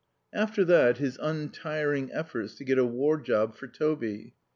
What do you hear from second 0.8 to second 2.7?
his untiring efforts to